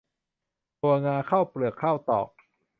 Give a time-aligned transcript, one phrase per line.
[0.79, 2.27] ถั่วงาข้าวเปลือกข้าวตอก